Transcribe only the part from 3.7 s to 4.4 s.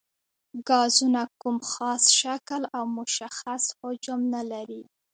حجم